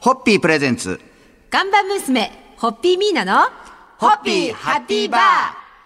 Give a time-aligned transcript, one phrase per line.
[0.00, 1.00] ホッピープレゼンツ。
[1.50, 3.50] 看板娘、ホッピーミーナの、
[3.98, 5.20] ホッピーハッピーバー。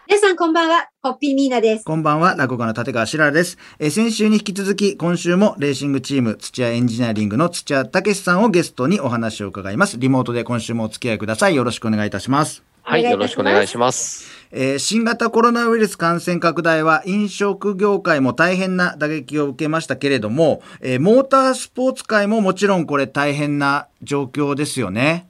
[0.06, 1.84] 皆さんこんばんは、ホッピーミーナです。
[1.86, 3.56] こんばんは、落語家の立川しららです。
[3.78, 9.98] えー先週に引き続き、今週もレーシングチーム土屋エンジニアリングの土屋武さんをゲストにお話を伺います。
[9.98, 11.54] リモートで今週もお付き合いください。
[11.54, 12.62] よろしくお願いいたします。
[12.82, 14.30] はい、よろしくお願いします。
[14.50, 25.28] えー新型コロナウイルス感染拡大は飲食業界も大変な打撃を受けましたけれども、えーモータースポーツ界ももちろんこれ大変な状況ですよね。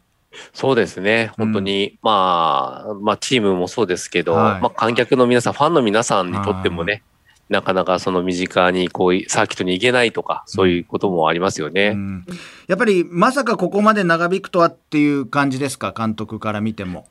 [0.52, 7.02] そうですね、本当に、まあ、まあ、チームもそうですけど、はいまあ、観客の皆さん、ファンの皆さんにとってもね、
[7.50, 11.88] なかなかその身近にこう、サーキットに行けないとか、そういうこともありますよね。
[11.88, 12.26] うん
[12.66, 17.06] やっぱりまさかここまで長引くとはっていう感じですか、監督から見ても。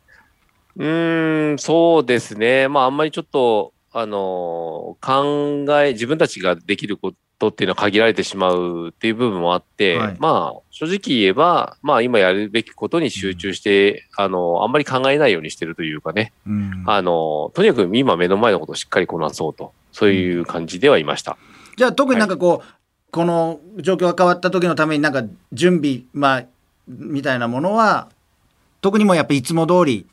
[0.77, 2.67] うーん、そうですね。
[2.67, 10.15] まあ、あんまりちょっと、あの考え、自分たちができることっていうのは限られてしまうっていう部分もあって、はい。
[10.17, 16.83] まあ、正直言えば、まあ、今やるべきことに集中して、あのあんまり考えないようにしてるというかね、うん。
[16.87, 21.37] あのとにかく今目の前のことをしっかりこなそうと、そういう感じではいました。
[21.75, 26.43] じゃあ特になんかこう、この状況が変わった時のためになんか準備、まあ、
[26.87, 28.07] みたいなものは、
[28.79, 30.05] 特にもうやっぱいつも通り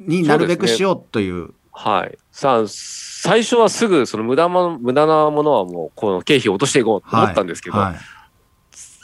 [0.00, 1.50] になるべくしようという。
[1.72, 2.18] はい。
[2.32, 7.96] さあ、最初はすぐその無駄も無駄なものはもうこの経費を落としていこうと思ったんですけど、はい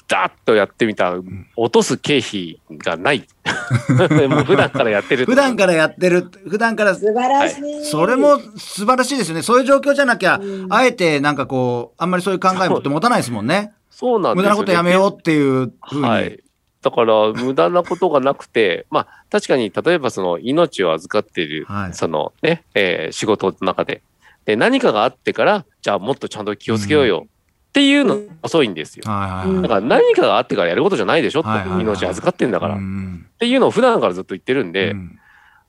[0.08, 1.20] ダーッとやってみたら、
[1.56, 3.27] 落とす経費がない。
[4.28, 5.27] もう普段からやってる。
[5.27, 7.84] 普段からやってる、普段から、素晴らしい。
[7.84, 9.42] それも素晴らしいですよね。
[9.42, 13.72] そういう状況じゃなきゃ、うんあえてなんかこう、あんまりそういう考えもって持たないですもんね。
[13.91, 14.48] 無そうなんですよ、ね。
[14.48, 16.02] 駄なことやめようっていうふうに。
[16.02, 16.41] はい。
[16.87, 21.95] だから、無駄なことがなくて、 まあ、確かに、例えば、その、命を預かっている、はい。
[21.95, 24.03] そのね、えー仕事の中で、
[24.45, 29.03] で、何かがあってから、じゃあ、もっとちゃんと気をつけようよ、っていうの遅いんですよ。
[29.05, 31.81] だから、何かがあってからやることじゃないでしょ、とはいはいはい。
[31.83, 33.27] 命預かってんだから、うっん。
[33.41, 35.19] ていうのを普段からずっと言ってるんで、うん。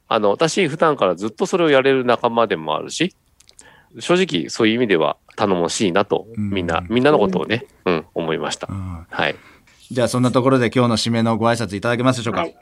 [0.07, 3.15] あの、私、普段からずっとそれをやれる仲間でもあるし、
[3.99, 6.49] 正直、そういう意味では頼もしいなと、うん。
[6.51, 8.67] みんな、みんなのことをね、うん、思いました。
[8.69, 8.73] う。
[8.75, 9.07] ん。
[9.09, 9.35] はい。
[9.89, 12.41] じゃあそんなところで今日の締めのご挨拶いただけますでしょうか？
[12.41, 12.57] はい。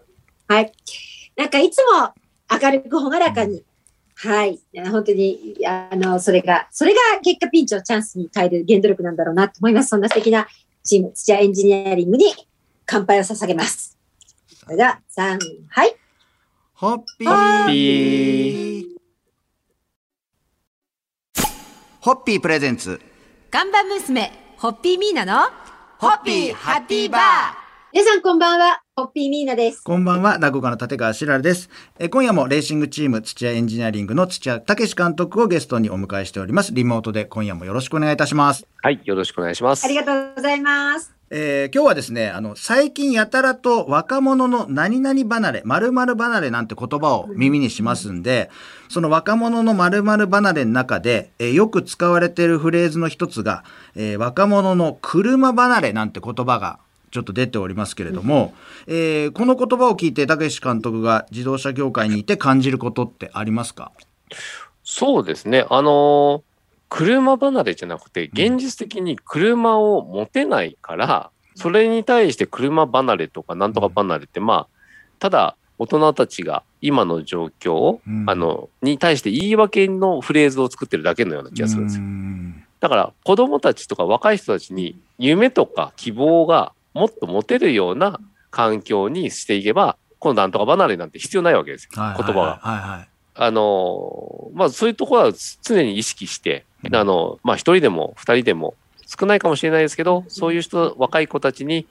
[0.47, 0.71] はい。
[1.35, 2.13] なんかいつも
[2.61, 3.63] 明るく朗らかに、
[4.15, 4.53] はい。
[4.53, 9.89] いや本当に、あの、それが、それが結果ピンチをチャンスに変える原動力なんだろうなと思います。
[9.89, 10.47] そんな素敵な
[10.83, 12.25] チーム、土屋エンジニアリングに
[12.85, 13.97] 乾杯を捧げます。
[14.63, 15.95] それでは、3、はい。
[16.75, 17.27] ホッピー。
[17.27, 18.85] ホッピー
[22.01, 23.01] ホッピープレゼンツ。
[23.49, 25.49] 看板娘、ホッピーミーナの、
[25.97, 27.21] ホッピーハッピーバー。
[27.93, 29.81] 皆さんこんばんは、ホッピーミーナです。
[29.81, 31.69] こんばんは、落語家の立川しららです。
[31.97, 36.73] えー今夜もレーシングチーム土屋エンジニアリングの土屋武史監督をゲストにお迎えしております。
[36.73, 38.67] リモートで今夜もよろしくお願いいたします。
[38.83, 39.85] はい、よろしくお願いします。
[39.85, 41.14] ありがとうございます。
[41.31, 48.51] えー今日はですね、あの、最近やたらと若者の何々離れ、〇〇離れなんて言葉を耳にしますんで、
[48.89, 53.63] その若者の〇〇離れの中で、えーよく使われているフレーズの一つが、
[53.95, 56.77] えー若者の車離れなんて言葉が
[57.09, 58.53] ちょっと出ておりますけれども、
[58.85, 63.91] えーこの言葉を聞いて、たけし監督が自動車業界にいて感じることってありますか？
[64.83, 65.65] そうですね。
[65.71, 66.43] あの
[66.89, 74.67] 車離れじゃなくて、現実的に車を持てないから、それに対して車離れとかなんとか離れって、まあ、
[75.19, 82.03] ただ、大人たちが今の状況を、うんあの、に対して言い訳のフレーズを作ってるだけのような気がするんですよ。
[82.03, 88.19] うんだから、子供たちとか若い人たちに夢とか希望がもっと持てるような
[88.51, 91.89] 環境にしていけば、このなんとか離れなんて必要ないわけですよ。
[91.99, 93.07] はい言葉が。
[93.35, 96.95] あの、まあそういうところは常に意識して、うん。
[96.95, 98.75] あの、まあ一人でも二人でも
[99.05, 101.85] 少ないかもしれないですけど、そういう人、若い子たちに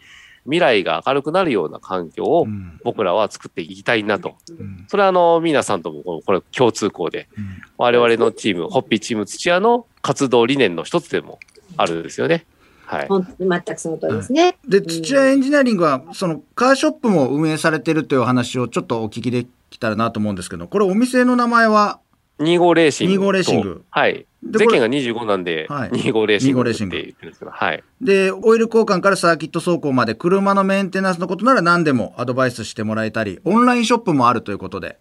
[0.45, 2.81] 未来が明るくなるような環境をうん。
[2.83, 4.37] 僕らは作っていきたいなと。
[4.51, 4.85] うん。
[4.89, 7.63] それはあの、皆さんともここれ共通項で、うん。
[7.77, 11.39] 我々のチーム、ホッピーチーム土屋の活動理念の一つでも
[11.77, 12.47] あるんですよね。
[12.87, 13.09] はい。
[13.39, 14.57] 全くその通りですね。
[14.67, 22.01] で、土屋エンジニアリングは、そのカーショップも運営されてるというお話をちょっとお聞きできたらなと思うんですけど、これお店の名前は、
[22.41, 23.21] 25レーシングと。
[23.23, 24.27] 25レーシングはい。
[24.43, 27.83] でこれ世間が25なんで、はい25レーシング25レーってシング言ってるんですけど、はい。
[28.01, 34.99] で、オイル交換からサーキット走行まで車のメンテナンスのことなら何でもアドバイスしてもらえたり、オンラインショップもあるということで。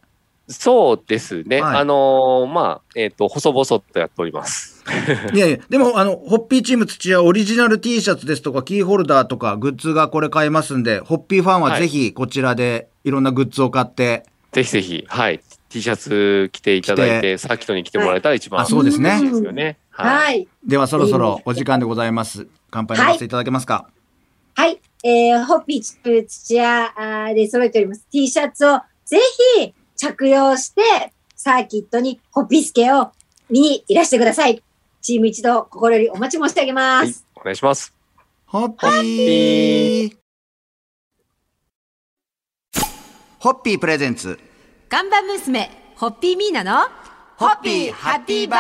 [0.47, 1.61] そうですね。
[1.61, 4.83] はいあのーまあ、えっ、と、細々とやっております。
[5.33, 15.41] いやいや、でも、あの、ホッピーチーム土屋オリジナル T シャツですとか、キーホルダーとか、グッズがこれ買えますんで、ホッピーファンはぜひこちらでいろんなグッズを買って、ぜひぜひ、はい。
[15.69, 19.77] T シャツ着ていただい着て、サーキットに来てもらえたら一番、あそうですねいいですよね。
[19.89, 20.25] はい。
[20.25, 20.47] はい。
[20.67, 22.47] ではそろそろお時間でございます。
[22.69, 23.87] 乾杯のせていただけますか？
[24.55, 24.79] はい。
[25.05, 29.19] えーホッピーチップ土屋あーで揃えております T シャツをぜ
[29.57, 29.73] ひ
[30.03, 30.81] 着用して、
[31.35, 33.11] サーキットにホッピースケを
[33.49, 34.61] 見にいらしてください。
[35.01, 37.93] チーム一同心よりお待ち申し上げまはいす。、お願いします。
[38.45, 40.17] ホッピー。
[43.39, 44.39] ホッピープレゼンツ。
[44.89, 46.81] 看板娘、ホッピーミーナの、
[47.37, 48.59] ホッピーハッピーバー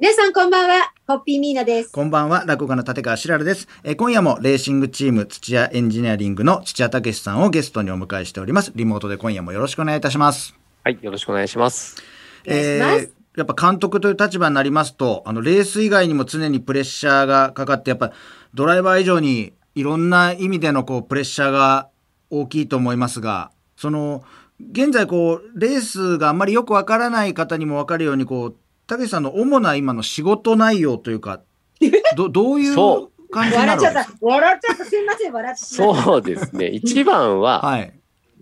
[0.00, 1.92] 皆さんこんばんは、ホッピーミーナです。
[1.92, 3.68] こんばんは、落語家の立川しららです。
[3.84, 8.72] えー今夜もレーシングチーム土屋エンジニアリングの土屋武さんをゲストにお迎えしております。
[8.74, 10.59] リモートで今夜もよろしくお願いいたします。
[10.82, 12.02] はい、よろしくお願いします。
[12.46, 18.12] お願いしますーやっぱ監督という立場になりますと、あの、レース以外にも常にプレッシャーがかかって、やっぱ
[18.54, 21.88] ドライバー以上にいろんな意味でのこう、プレッシャーが
[22.30, 24.24] 大きいと思いますが、その、
[24.72, 28.56] 現在こう、レースがあんまりよくわからない方にもわかるように、こう、
[28.86, 31.42] たけしさんの主な今の仕事内容というか、
[32.16, 34.26] ど、どういうそ感じにな笑っちゃったるんですか。
[34.26, 34.84] 笑っちゃった。
[34.86, 36.02] すいません、笑ってしまった。
[36.02, 36.66] そうですね。
[36.68, 37.92] 一番ははい。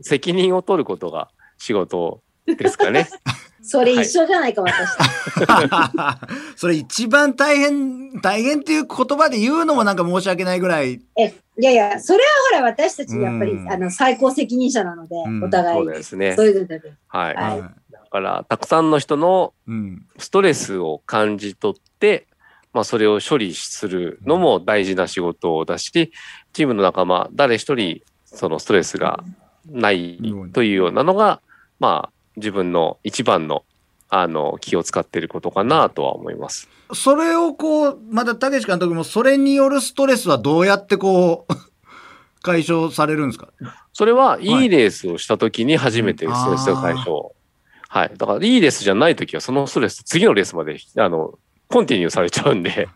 [0.01, 2.23] 責任を取ることが仕事
[2.57, 3.09] ですかね。
[3.63, 4.89] それ一緒じゃないか、私。
[6.57, 11.01] それ一番大変、大変っていう言葉で言うのもなんか申し訳ないぐらい。
[11.17, 15.93] え、いやいや、それはほら、私たち、やっぱりう、んあの、最高責任者なので、うんお互いそう。
[15.93, 16.45] ですねそ。
[16.45, 16.93] ういうことで。
[17.09, 17.35] はい。
[17.35, 20.07] はいだから、たくさんの人のうん。
[20.17, 22.27] ストレスを感じ取って、
[22.73, 26.13] まあ、それを処理するのも大事な仕事だし、
[26.53, 29.23] チームの仲間、誰一人、そのストレスが
[29.67, 30.19] ない
[30.53, 31.41] というようなのが、
[31.81, 33.65] まあ、自分の一番の、
[34.09, 36.69] あの、気を使っていることかなとは思います。
[36.95, 41.55] それをこう、また、たけし監督も、それによるストレスはどうやってこう、
[42.43, 43.49] 解消されるんですか？
[43.93, 47.33] それはいいレースをした時に初めてストレスが解消。
[47.89, 48.13] はい。
[48.17, 51.39] だから、いいレースじゃない時は、そのストレス、次のレースまで、あの、
[51.69, 52.89] コンティニューされちゃうんで、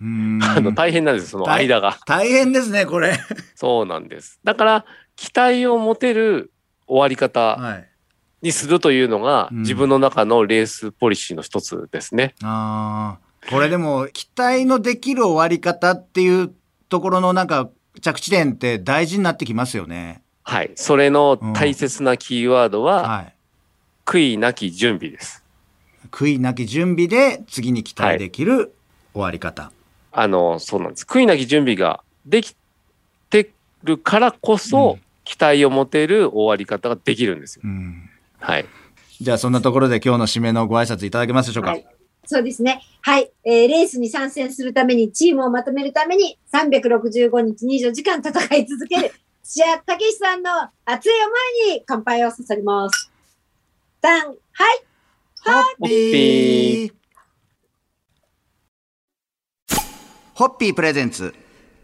[0.00, 1.98] うーん あの、大変なんです、その間が。
[2.06, 3.18] 大変ですね、これ。
[3.54, 4.38] そうなんです。
[4.44, 4.84] だから、
[5.16, 6.52] 期待を持てる
[6.86, 7.88] 終わり方はい。
[8.42, 12.34] にするというのが、うん自分の中のレースポリシーの一つですね。
[12.42, 13.48] ああ。
[13.50, 16.52] これでも、期待のできる終わり方っていう
[16.88, 20.22] ところのなんか、着地点って大事になってきますよね。
[20.42, 20.72] はい。
[20.74, 23.34] それの大切なキーワードは、はい。
[24.04, 25.44] 悔いなき準備です。
[26.10, 28.74] 悔いなき準備で次に期待できる
[29.12, 29.72] 終わり方。
[30.12, 31.04] あの、そうなんです。
[31.04, 32.54] 悔いなき準備ができ
[33.30, 33.50] て
[33.82, 37.62] るからこそ、うん期待を持てる終わり方ができるんですよ。
[37.64, 38.08] うん。
[38.38, 38.66] はい。
[39.20, 41.70] じゃあそんなところで今日の締めのご挨拶いただけますでしょうか？
[41.70, 41.86] はい
[42.28, 42.82] そうですね。
[43.02, 43.30] はい。
[43.44, 49.12] えーレースに参戦するために、チームをまとめるために、365日24時間戦い続ける、
[49.44, 50.50] 土屋武さんの
[50.84, 53.12] 熱い思いに乾杯をささります。
[54.00, 54.36] ダン、はい。
[55.78, 56.92] ホッピー。
[60.34, 61.32] ホッピープレゼンツ。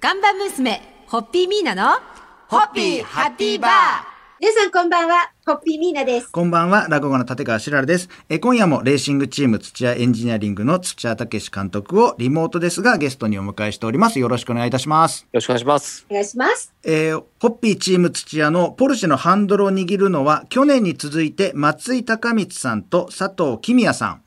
[0.00, 2.00] 看板娘、ホッピーミーナの、
[2.48, 4.11] ホッピーハッピーバー
[4.42, 5.30] 皆さんこんばんは。
[5.46, 6.32] ホッピーミーナです。
[6.32, 8.08] こんばんは、落語家の立川しららです。
[8.28, 14.18] え今夜もレーシングチーム土屋エンジニアリングの土屋武監督をリモートですがゲストにお迎えしております。
[14.18, 15.20] よろしくお願いいたします。
[15.20, 16.06] よろしくお願いします。
[16.10, 16.74] お願いします。
[16.82, 24.22] えーホッピーチーム土屋のポルシェのハンドルを握るのは去年に続いて松井孝光さんと佐藤公也さん。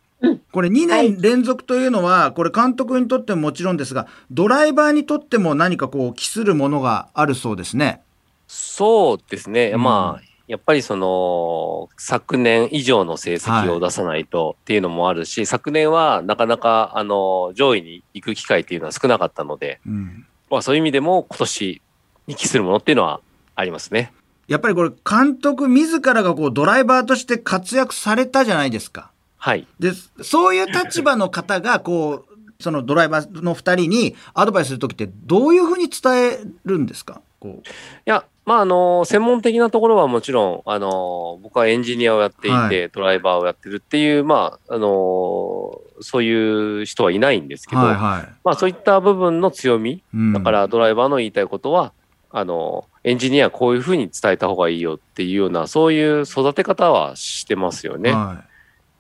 [0.53, 8.04] これ2はい年連続というのは、これ監督にとってももちろんですが、ドライバーにとっても何かこう、期するものがあるそうですね。
[8.47, 9.71] そうですね。
[9.73, 20.27] うんまあ、やっぱりその、昨年以上の成績を出さないとっていうのもあるし、昨年はなかなか、あの、上位に行く機会っていうのは少なかったので、うん。
[20.51, 21.81] まあそういう意味でも今年
[22.27, 23.21] に期するものっていうのは
[23.55, 24.13] ありますね。
[24.47, 29.11] やっぱりこれ監督自らがこう、ドライバーとして活躍されたじゃないですか。
[29.37, 29.67] はい。
[29.79, 37.21] で、そういう立場の方が、こう、そのドライバーの二人にアドバイスするときってどういうふうに伝えるんですか？
[37.39, 37.69] こい
[38.05, 47.79] や、まあ、あの、専門的なところはもちろん、あの、僕はエンジニアをやっていて、はいドライバーをやってるっていう、まあ、あの、そういう人はいないんですけう。
[47.79, 48.33] ど、はいはい。
[48.43, 51.93] まあ、そういった部分の強み、うんだからドライバーの言いたいことは、
[52.29, 58.11] あの、エンジニアはこういうふうに伝えた方がいいよっていうような、そういう育て方はしてますよね。
[58.11, 58.55] はい。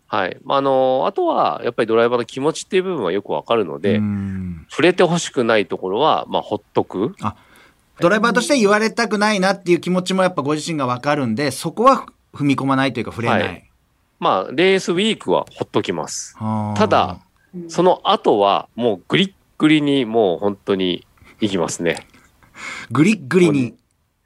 [0.07, 0.37] はい。
[0.43, 7.15] まあ、あの、あとは、やっぱりドライバーの気持ちっていう部分はよくわかるので、うん触れてほしくないところは、まあ、ほっとく。
[7.99, 13.41] ドライバーとして言われたくないなっていう気持ちもやっぱご自身がわかるんで、そこは踏み込まないというか触れない。
[13.41, 13.71] はい
[14.19, 16.35] まあ、レースウィークはほっときます。
[16.37, 17.19] はあただ、
[17.67, 21.05] その後は、もうグリッグリに、もう本当に
[21.41, 22.07] 行きますね。
[22.91, 23.75] グリッグリに。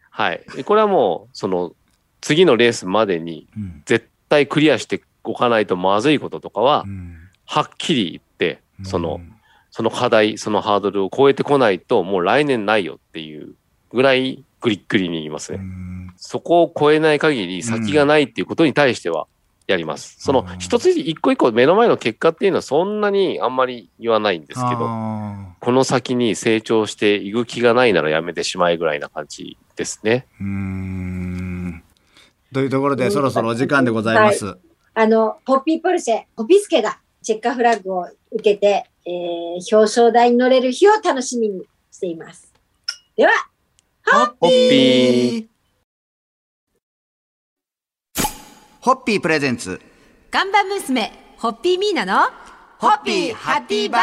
[0.09, 0.43] はい。
[0.65, 1.73] これはもう、その、
[2.21, 9.33] 次のレースまでに、うん絶対クリアしておかないとまずいこととかは、うんはっきり言って、そのう、ん
[9.71, 13.55] その課題、そのハードルを超えてこないと、もう来年ないよっていう
[13.91, 15.63] ぐらいグリッグリにいますうね。
[15.63, 19.27] んそこを超えない限り先がないっていうことに対しては
[19.67, 20.17] やります。
[20.19, 30.25] そのうん一つ一個一個目の前の結果っていうのはそんなにあんまり言わないんですけど、あこの先に成長していく気がないならやめてしまえぐらいな感じですね。
[30.41, 31.83] ーうーん
[32.53, 34.57] というところでそろそろお時間でございます。
[34.95, 42.51] あの、ポッピーポルシェ、ポピスケがチェッカーフラッグを受けて、えー表彰台に乗れる日を楽しみにしています。
[43.15, 43.31] では、
[44.11, 45.47] ホッホッピー。
[48.81, 49.79] ホッピープレゼンツ。
[50.31, 52.31] 看板娘、ホッピーミーナの、
[52.79, 54.01] ホッピーハッピーバー。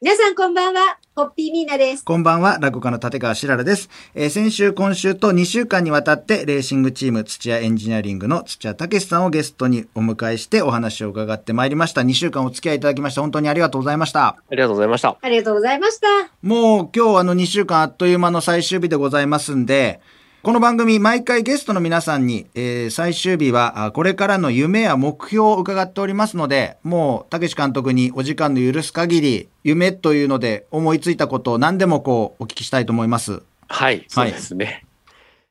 [0.00, 2.04] 皆さんこんばんは、ホッピーミーナです。
[2.04, 3.88] こんばんは、落語家の立川しららです。
[4.16, 12.00] えー先週、今週と2週間にわたって、レーシングチーム土屋エンジニアリングの土屋武さんをゲストにお迎えしてお話を伺ってまいりました。
[12.00, 14.26] 2週間お付き合いいただきまして、本当にありがとうございました。
[14.26, 15.16] ありがとうございました。
[15.22, 16.08] ありがとうございました。
[16.42, 20.00] もう今日あの2週間あっという間の最終日でございますんで、
[20.44, 33.42] この番組毎回ゲストの皆さんに、えー最終日はあこれからの夢や目標を伺っておりますので、もう、たけし監督にお時間の許す限り、夢というので思いついたことを何でもこうお聞きしたいと思います。
[33.68, 34.84] はい、そうですね。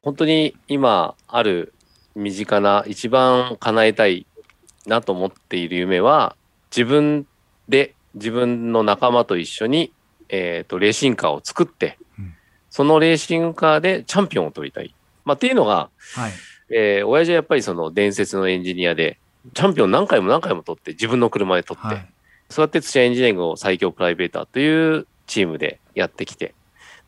[0.04, 1.74] 本当に今ある
[2.14, 4.28] 身近な一番叶えたい
[4.86, 6.36] なと思っている夢は
[6.70, 7.26] 自分
[7.68, 9.92] で自分の仲間と一緒に、
[10.30, 12.03] えー、とレーシングカーを作って、うん
[12.74, 14.96] そのレーシングカーでチャンピオンを取りたい。
[15.26, 16.32] まあ、っていうのが、はい。
[16.72, 19.20] えー、親父はやっぱりその伝説のエンジニアで
[19.54, 22.10] チャンピオン何回も何回も取って自分の車で取って、はい。
[22.50, 26.56] そうやって土屋エンジニアリングを最強プライベーターというチームでやってきて、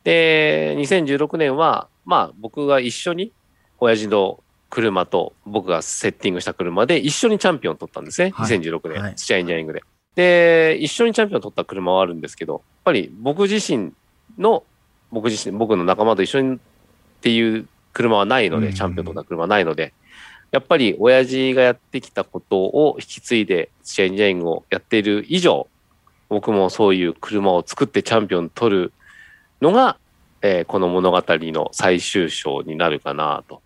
[0.03, 3.33] で、2016年は、まあ僕が一緒に、
[3.79, 8.29] 親父の車と僕がセッティングした車で一緒にチャンピオンを取ったんですね。
[8.35, 9.81] はい2016年、はい土屋エンジニアリングで。
[10.13, 13.93] で、一緒にチャンピオンを取った車はあるんですけど、やっぱり僕自身
[14.37, 14.63] の、
[15.15, 16.59] 僕自身、僕の仲間と一緒にっ
[17.21, 19.93] ていう車はないので、うんチャンピオン取った車はないので、
[20.51, 25.67] やっぱり親父がやってきたことを引き継いで土屋エンジニアリングをやっている以上、
[26.27, 28.93] 僕もそういう車を作ってチャンピオン取る
[29.61, 29.97] のが、
[30.41, 33.61] えーこの物語の最終章になるかなと。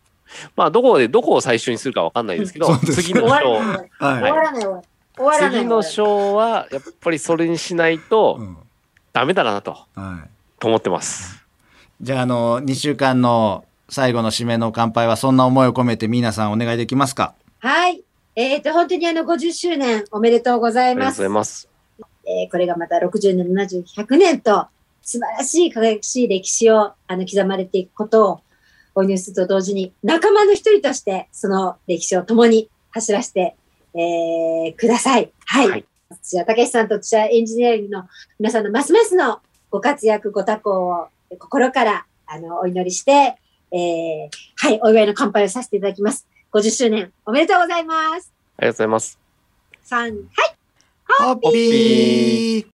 [0.55, 3.41] まあ、どこで、どこを最終にするかわかんないですけど 次の章、はい。
[3.99, 4.63] わらない。
[4.63, 4.79] 終
[5.17, 5.51] わらない。
[5.51, 8.57] 次の章は、やっぱりそれにしないとうん
[9.11, 10.29] ダメだなと、はい。
[10.59, 11.38] と思ってます。
[12.01, 17.33] じゃあ、あの、2週間の最後の締めの乾杯はそんな思いを込めて皆さんお願いできますか？
[17.59, 18.01] はい。
[18.35, 21.29] えっ、と、本当にあの、50周年おめでとうございますありがとうござい。
[21.29, 21.69] ます。
[22.25, 24.67] えーこれがまた60年、70、100年と、
[25.01, 28.41] 素晴らしい輝かしい歴史をあの刻まれていくことを
[28.95, 33.55] お祈りすると同時に、仲間の一人として、その歴史を共に走らせて、
[33.93, 35.31] えーください。
[35.45, 35.69] はい。
[35.69, 35.85] はい
[36.23, 38.03] 土屋武さんと土屋エンジニアリングの
[38.39, 41.07] 皆さんのますますのご活躍、ご多幸を
[41.37, 43.35] 心からあのお祈りして、
[43.71, 46.27] えーはい、お祝いの乾杯をさせていただきます。
[46.51, 48.33] 50周年おめでとうございます。
[48.57, 49.19] ありがとうございます。
[49.85, 50.13] 3、はい。
[51.19, 52.78] ホッピー